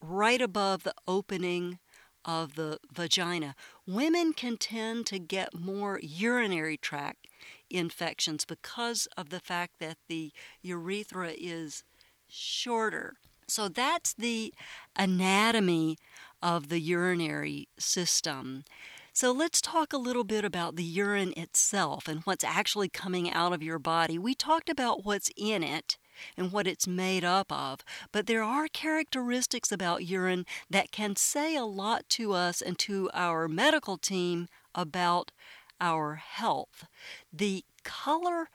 [0.00, 1.78] right above the opening
[2.26, 3.54] of the vagina.
[3.86, 7.28] Women can tend to get more urinary tract
[7.70, 11.84] infections because of the fact that the urethra is
[12.28, 13.14] shorter.
[13.48, 14.52] So that's the
[14.96, 15.96] anatomy
[16.42, 18.64] of the urinary system.
[19.12, 23.52] So let's talk a little bit about the urine itself and what's actually coming out
[23.52, 24.18] of your body.
[24.18, 25.96] We talked about what's in it
[26.36, 27.80] and what it's made up of,
[28.12, 33.10] but there are characteristics about urine that can say a lot to us and to
[33.12, 35.32] our medical team about
[35.80, 36.86] our health.
[37.32, 38.48] The color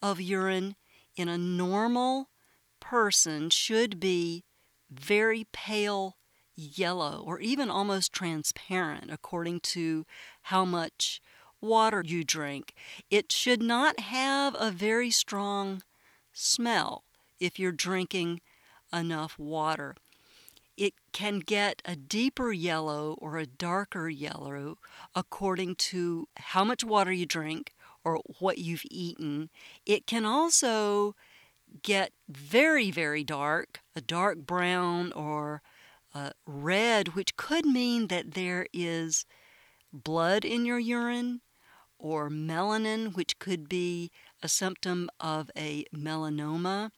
[0.00, 0.76] of urine
[1.16, 2.28] in a normal
[2.80, 4.44] person should be
[4.90, 6.16] very pale
[6.54, 10.04] yellow or even almost transparent according to
[10.42, 11.20] how much
[11.60, 12.74] water you drink.
[13.10, 15.82] It should not have a very strong
[16.32, 17.04] smell
[17.38, 18.40] if you're drinking
[18.92, 19.96] enough water.
[20.76, 24.78] It can get a deeper yellow or a darker yellow
[25.14, 27.72] according to how much water you drink
[28.04, 29.50] or what you've eaten.
[29.86, 31.14] It can also
[31.82, 35.62] get very, very dark, a dark brown or
[36.46, 39.24] red, which could mean that there is
[39.92, 41.40] blood in your urine,
[41.98, 44.10] or melanin, which could be
[44.42, 46.90] a symptom of a melanoma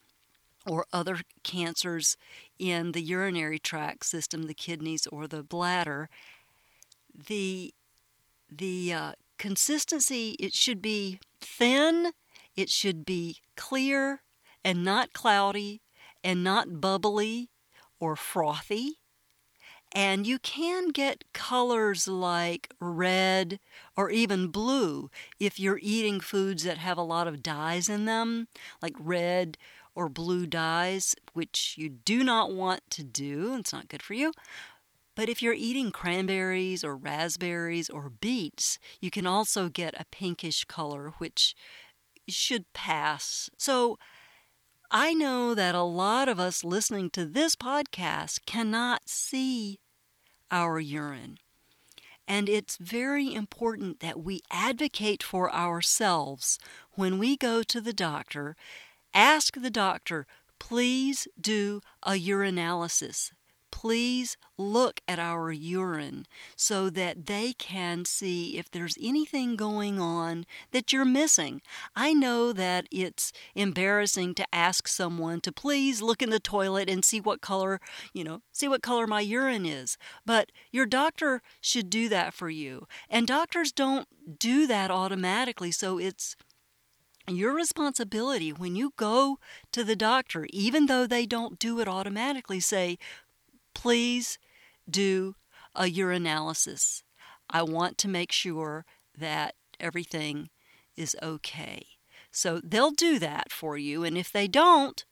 [0.66, 2.16] or other cancers
[2.58, 6.08] in the urinary tract system, the kidneys or the bladder.
[7.28, 7.74] The
[8.50, 12.12] the uh, consistency it should be thin,
[12.56, 14.22] it should be clear
[14.64, 15.82] and not cloudy
[16.22, 17.50] and not bubbly
[18.00, 18.98] or frothy.
[19.94, 23.60] And you can get colors like red
[23.96, 28.48] or even blue if you're eating foods that have a lot of dyes in them,
[28.82, 29.56] like red
[29.94, 33.54] or blue dyes, which you do not want to do.
[33.56, 34.32] It's not good for you.
[35.14, 40.64] But if you're eating cranberries or raspberries or beets, you can also get a pinkish
[40.64, 41.54] color, which
[42.28, 43.48] should pass.
[43.56, 43.96] So
[44.90, 49.78] I know that a lot of us listening to this podcast cannot see
[50.54, 51.38] our urine.
[52.28, 56.58] And it's very important that we advocate for ourselves
[56.92, 58.54] when we go to the doctor.
[59.12, 60.26] Ask the doctor,
[60.60, 63.32] please do a urinalysis
[63.74, 70.46] please look at our urine so that they can see if there's anything going on
[70.70, 71.60] that you're missing.
[71.96, 77.04] I know that it's embarrassing to ask someone to please look in the toilet and
[77.04, 77.80] see what color,
[78.12, 82.48] you know, see what color my urine is, but your doctor should do that for
[82.48, 82.86] you.
[83.10, 84.06] And doctors don't
[84.38, 86.36] do that automatically, so it's
[87.26, 89.38] your responsibility when you go
[89.72, 92.98] to the doctor, even though they don't do it automatically, say,
[93.74, 94.38] please
[94.88, 95.34] do
[95.74, 97.02] a urinalysis.
[97.50, 98.84] I want to make sure
[99.16, 100.50] that everything
[100.96, 101.86] is okay.
[102.30, 104.04] So they'll do that for you.
[104.04, 105.04] And if they don't,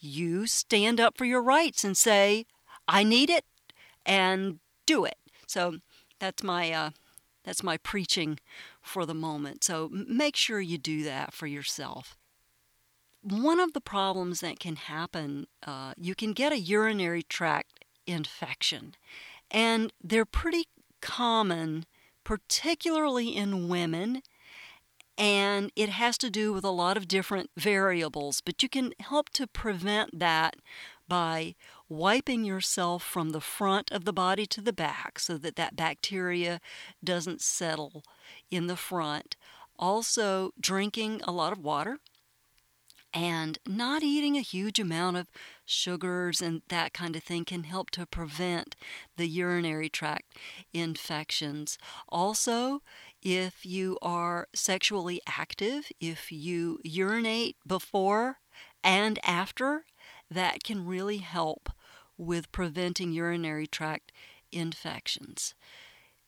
[0.00, 2.46] you stand up for your rights and say,
[2.86, 3.44] I need it
[4.04, 5.16] and do it.
[5.46, 5.78] So
[6.18, 6.90] that's my uh,
[7.44, 8.38] that's my preaching
[8.82, 9.64] for the moment.
[9.64, 12.16] So make sure you do that for yourself.
[13.22, 17.77] One of the problems that can happen, uh, you can get a urinary tract
[18.08, 18.94] infection.
[19.50, 20.64] And they're pretty
[21.00, 21.86] common,
[22.24, 24.22] particularly in women.
[25.16, 29.30] And it has to do with a lot of different variables, but you can help
[29.30, 30.56] to prevent that
[31.08, 31.54] by
[31.88, 36.60] wiping yourself from the front of the body to the back so that that bacteria
[37.02, 38.04] doesn't settle
[38.50, 39.36] in the front.
[39.78, 41.98] Also, drinking a lot of water
[43.14, 45.30] and not eating a huge amount of
[45.68, 48.74] sugars and that kind of thing can help to prevent
[49.16, 50.36] the urinary tract
[50.72, 51.78] infections.
[52.08, 52.82] Also,
[53.22, 58.38] if you are sexually active, if you urinate before
[58.82, 59.84] and after,
[60.30, 61.68] that can really help
[62.16, 64.12] with preventing urinary tract
[64.50, 65.54] infections.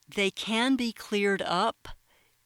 [0.08, 1.88] They can be cleared up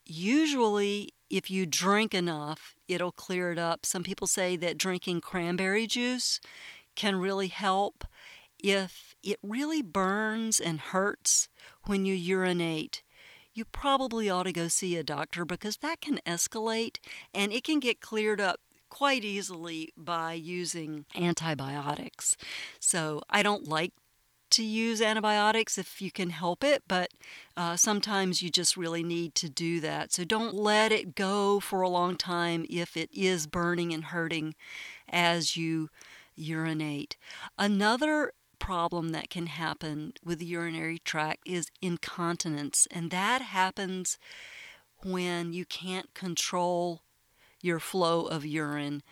[0.07, 3.85] usually if you drink enough, it'll clear it up.
[3.87, 6.41] Some people say that drinking cranberry juice
[6.95, 8.05] can really help.
[8.63, 11.49] If it really burns and hurts
[11.85, 13.03] when you urinate,
[13.53, 16.99] you probably ought to go see a doctor because that can escalate
[17.33, 22.37] and it can get cleared up quite easily by using antibiotics.
[22.81, 23.93] So I don't like
[24.51, 27.11] to use antibiotics if you can help it, but
[27.57, 30.13] uh, sometimes you just really need to do that.
[30.13, 34.55] So don't let it go for a long time if it is burning and hurting
[35.09, 35.91] as you
[36.37, 37.17] urinate.
[37.59, 44.19] Another problem that can happen with the urinary tract is incontinence, and that happens
[45.03, 47.03] when you can't control
[47.61, 49.03] your flow of urine.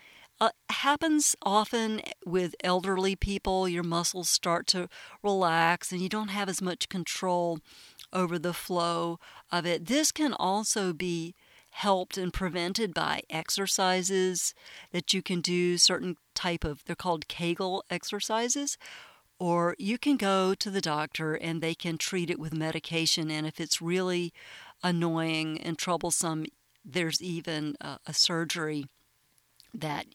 [0.41, 3.69] Uh, happens often with elderly people.
[3.69, 4.89] Your muscles start to
[5.23, 7.61] relax and you don't have as much control
[8.13, 9.21] over the flow
[9.53, 9.87] of it.
[9.87, 11.35] This can also be
[11.73, 14.55] helped and prevented by exercises
[14.93, 18.79] that you can do certain type of they're called Kegel exercises
[19.43, 23.29] or you can go to the doctor and they can treat it with medication.
[23.29, 24.33] And if it's really
[24.85, 26.47] annoying and troublesome,
[26.85, 28.87] there's even a, a surgery
[29.75, 30.07] that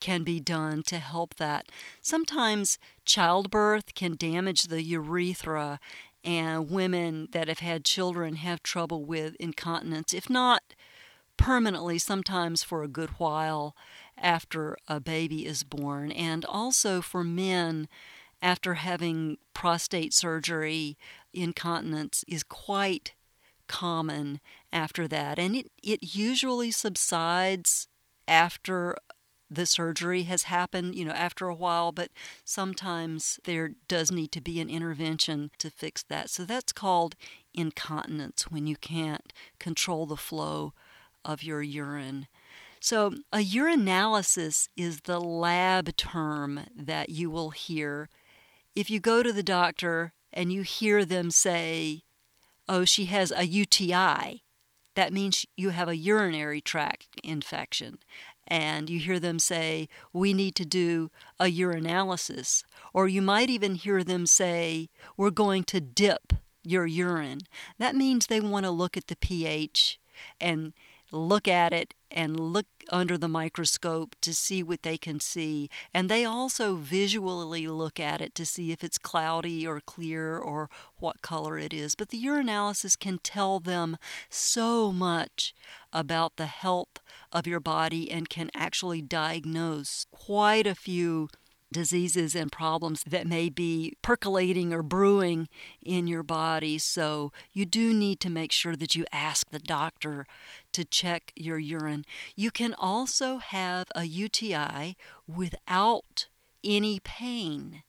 [0.00, 1.66] can be done to help that.
[2.00, 5.78] Sometimes childbirth can damage the urethra,
[6.24, 10.62] and women that have had children have trouble with incontinence, if not
[11.40, 13.74] permanently, sometimes for a good while
[14.18, 16.12] after a baby is born.
[16.12, 17.88] And also for men,
[18.42, 20.98] after having prostate surgery,
[21.32, 23.14] incontinence is quite
[23.68, 24.40] common
[24.72, 25.38] after that.
[25.38, 27.88] And it, it usually subsides
[28.28, 28.96] after
[29.50, 32.10] the surgery has happened, you know, after a while, but
[32.44, 36.30] sometimes there does need to be an intervention to fix that.
[36.30, 37.16] So that's called
[37.52, 40.72] incontinence when you can't control the flow
[41.24, 42.26] of your urine.
[42.80, 48.08] So, a urinalysis is the lab term that you will hear
[48.74, 52.02] if you go to the doctor and you hear them say,
[52.68, 54.42] oh, she has a UTI,
[54.94, 57.98] that means you have a urinary tract infection.
[58.46, 62.64] And you hear them say, we need to do a urinalysis.
[62.92, 66.32] Or you might even hear them say, we're going to dip
[66.64, 67.40] your urine.
[67.78, 70.00] That means they want to look at the pH
[70.40, 70.72] and
[71.12, 75.70] look at it and look under the microscope to see what they can see.
[75.94, 80.68] And they also visually look at it to see if it's cloudy or clear or
[80.98, 81.94] what color it is.
[81.94, 83.96] But the urinalysis can tell them
[84.28, 85.54] so much
[85.92, 87.00] about the health
[87.32, 91.28] of your body and can actually diagnose quite a few
[91.72, 95.48] diseases and problems that may be percolating or brewing
[95.82, 96.78] in your body.
[96.78, 100.26] So you do need to make sure that you ask the doctor
[100.72, 102.04] to check your urine.
[102.34, 104.96] You can also have a UTI
[105.26, 106.26] without
[106.64, 107.82] any pain.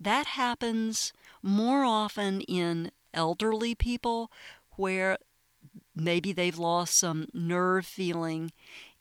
[0.00, 1.12] That happens
[1.42, 4.30] more often in elderly people
[4.72, 5.18] where
[5.94, 8.52] maybe they've lost some nerve feeling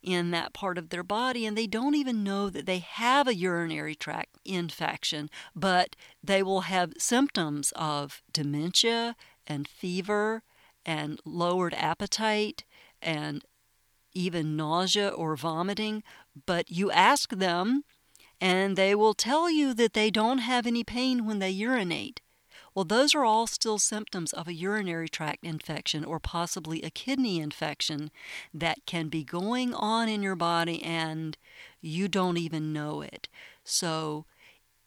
[0.06, 3.36] in that part of their body and they don't even know that they have a
[3.36, 9.16] urinary tract infection, but they will have symptoms of dementia
[9.48, 10.44] and fever
[10.86, 12.64] and lowered appetite
[13.02, 13.44] and
[14.14, 16.04] even nausea or vomiting.
[16.46, 17.84] But you ask them,
[18.40, 22.22] and they will tell you that they don't have any pain when they urinate.
[22.76, 27.40] Well, those are all still symptoms of a urinary tract infection or possibly a kidney
[27.40, 28.12] infection
[28.54, 31.38] that can be going on in your body and
[31.80, 33.30] you don't even know it.
[33.64, 34.26] So,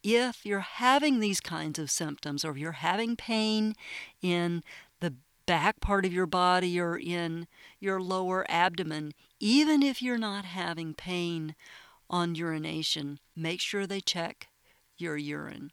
[0.03, 3.75] if you're having these kinds of symptoms or you're having pain
[4.21, 4.63] in
[5.01, 5.15] the
[5.47, 7.49] back part of your body or in
[7.81, 11.57] your lower abdomen, even if you're not having pain
[12.11, 14.49] on urination, make sure they check
[14.99, 15.73] your urine.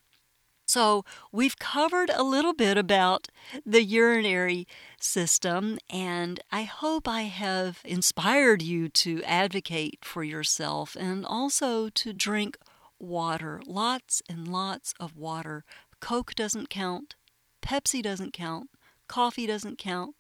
[0.75, 3.29] So, we've covered a little bit about
[3.65, 4.67] the urinary
[4.99, 12.11] system, and I hope I have inspired you to advocate for yourself and also to
[12.11, 12.57] drink
[12.99, 13.61] water.
[13.65, 15.63] Lots and lots of water.
[16.01, 17.15] Coke doesn't count,
[17.61, 18.69] Pepsi doesn't count,
[19.07, 20.17] coffee doesn't count,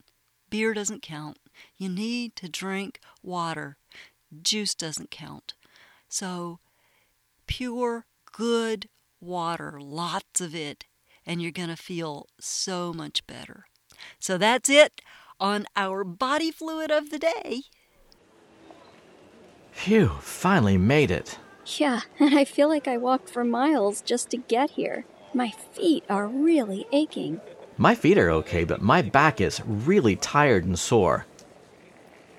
[0.49, 1.37] beer doesn't count.
[1.75, 3.75] You need to drink water.
[4.41, 5.53] Juice doesn't count.
[6.07, 6.59] So,
[7.45, 8.87] pure, good
[9.25, 10.85] water, lots of it,
[11.25, 13.65] and you're going to feel so much better.
[14.19, 15.01] So that's it
[15.39, 17.63] on our body fluid of the day.
[19.71, 21.37] Phew, finally made it.
[21.77, 25.05] Yeah, and I feel like I walked for miles just to get here.
[25.33, 27.41] My feet are really aching.
[27.77, 31.25] My feet are okay, but my back is really tired and sore.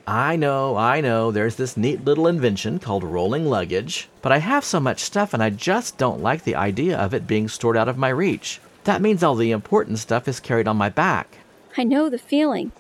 [0.09, 4.65] I know, I know, there's this neat little invention called rolling luggage, but I have
[4.65, 7.89] so much stuff and I just don't like the idea of it being stored out
[7.89, 8.61] of my reach.
[8.85, 11.39] That means all the important stuff is carried on my back.
[11.77, 12.71] I know the feeling.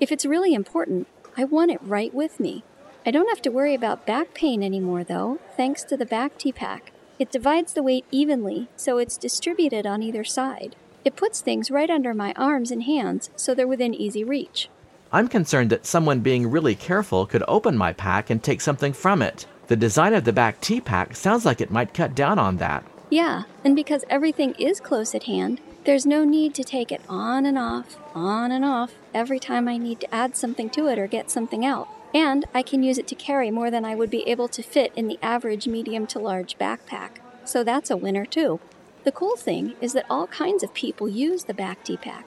[0.00, 1.06] If it's really important,
[1.36, 2.64] I want it right with me.
[3.04, 6.80] I don't have to worry about back pain anymore, though, thanks to the BacktPack.
[7.18, 10.76] It divides the weight evenly, so it's distributed on either side.
[11.04, 14.70] It puts things right under my arms and hands, so they're within easy reach.
[15.12, 19.22] I'm concerned that someone being really careful could open my pack and take something from
[19.22, 19.44] it.
[19.66, 22.84] The design of the BacktPack sounds like it might cut down on that.
[23.10, 27.44] Yeah, and because everything is close at hand, there's no need to take it on
[27.44, 31.08] and off, on and off, every time I need to add something to it or
[31.08, 31.88] get something out.
[32.14, 34.92] And I can use it to carry more than I would be able to fit
[34.94, 37.18] in the average medium to large backpack.
[37.44, 38.60] So that's a winner too.
[39.02, 42.22] The cool thing is that all kinds of people use the BacktPack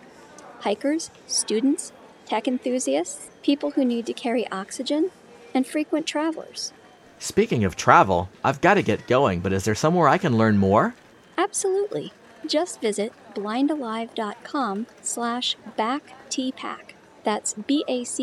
[0.62, 1.92] hikers, students,
[2.26, 5.12] tech enthusiasts, people who need to carry oxygen,
[5.54, 6.74] and frequent travelers.
[7.20, 10.58] Speaking of travel, I've got to get going, but is there somewhere I can learn
[10.58, 10.96] more?
[11.38, 12.12] Absolutely.
[12.46, 16.94] Just visit blindalive.com slash backtpack.
[17.24, 18.16] That's B-A-C-K-T-P-A-C-K.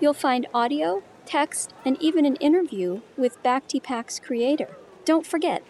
[0.00, 4.76] You'll find audio, text, and even an interview with BacktPack's creator.
[5.04, 5.62] Don't forget,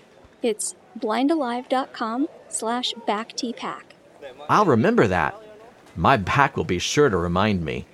[0.42, 3.82] it's blindalive.com slash backtpack.
[4.48, 5.34] I'll remember that.
[5.96, 7.86] My back will be sure to remind me.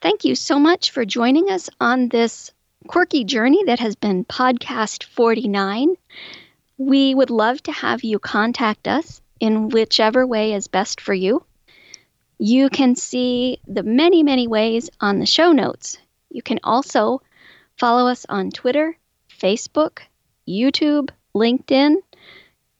[0.00, 2.52] Thank you so much for joining us on this
[2.86, 5.94] quirky journey that has been podcast 49.
[6.78, 11.44] We would love to have you contact us in whichever way is best for you.
[12.38, 15.98] You can see the many, many ways on the show notes.
[16.30, 17.20] You can also
[17.76, 18.96] follow us on Twitter,
[19.40, 20.00] Facebook,
[20.48, 21.96] YouTube, LinkedIn,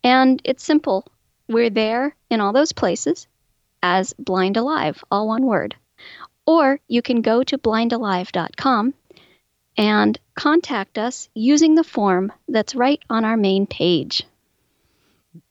[0.05, 1.07] and it's simple.
[1.49, 3.27] We're there in all those places
[3.83, 5.75] as Blind Alive, all one word.
[6.47, 8.95] Or you can go to blindalive.com
[9.77, 14.25] and contact us using the form that's right on our main page.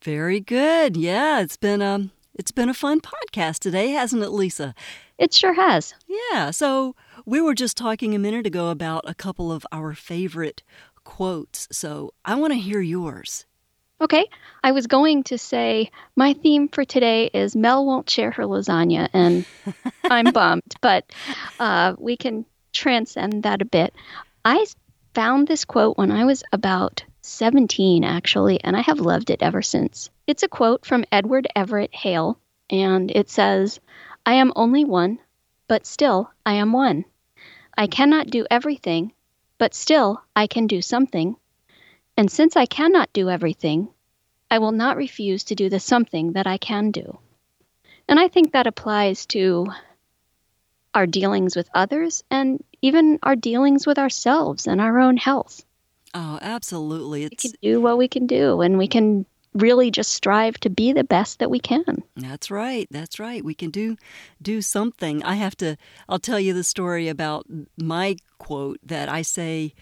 [0.03, 0.97] Very good.
[0.97, 4.73] Yeah, it's been um it's been a fun podcast today, hasn't it, Lisa?
[5.17, 5.93] It sure has.
[6.07, 6.51] Yeah.
[6.51, 6.95] So
[7.25, 10.63] we were just talking a minute ago about a couple of our favorite
[11.09, 11.67] quotes.
[11.71, 13.47] So I want to hear yours.
[13.99, 14.29] Okay,
[14.63, 19.09] I was going to say my theme for today is Mel won't share her lasagna,
[19.11, 19.43] and
[20.03, 21.11] I'm bummed, but
[21.59, 23.91] uh, we can transcend that a bit.
[24.45, 24.67] I
[25.15, 29.63] found this quote when I was about 17, actually, and I have loved it ever
[29.63, 30.11] since.
[30.27, 32.37] It's a quote from Edward Everett Hale,
[32.69, 33.79] and it says,
[34.27, 35.17] I am only one,
[35.67, 37.03] but still I am one.
[37.75, 39.11] I cannot do everything,
[39.59, 41.35] but still I can do something.
[42.17, 43.89] And since I cannot do everything,
[44.49, 47.19] I will not refuse to do the something that I can do.
[48.07, 49.67] And I think that applies to
[50.95, 55.63] our dealings with others and even our dealings with ourselves and our own health.
[56.15, 57.25] Oh, absolutely.
[57.25, 57.43] It's...
[57.43, 59.27] We can do what we can do, and we can
[59.61, 62.03] really just strive to be the best that we can.
[62.15, 62.87] That's right.
[62.91, 63.43] That's right.
[63.43, 63.97] We can do
[64.41, 65.23] do something.
[65.23, 67.45] I have to I'll tell you the story about
[67.77, 69.73] my quote that I say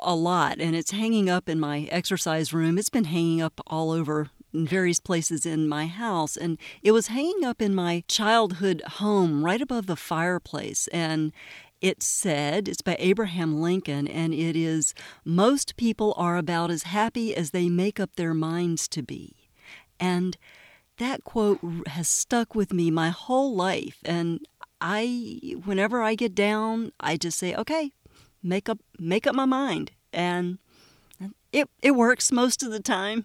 [0.00, 2.78] a lot and it's hanging up in my exercise room.
[2.78, 7.08] It's been hanging up all over in various places in my house and it was
[7.08, 11.32] hanging up in my childhood home right above the fireplace and
[11.80, 17.34] it said, it's by Abraham Lincoln, and it is most people are about as happy
[17.34, 19.36] as they make up their minds to be.
[20.00, 20.36] And
[20.98, 23.98] that quote has stuck with me my whole life.
[24.04, 24.40] And
[24.80, 27.92] I, whenever I get down, I just say, okay,
[28.42, 29.92] make up, make up my mind.
[30.12, 30.58] And
[31.52, 33.24] it, it works most of the time.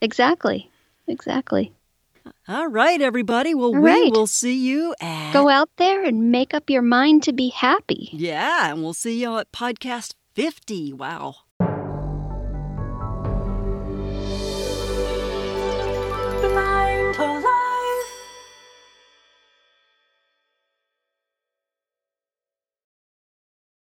[0.00, 0.70] Exactly.
[1.06, 1.73] Exactly.
[2.48, 3.54] All right, everybody.
[3.54, 4.10] Well, All we right.
[4.12, 5.32] will see you at.
[5.32, 8.08] Go out there and make up your mind to be happy.
[8.12, 10.92] Yeah, and we'll see you at podcast 50.
[10.92, 11.34] Wow.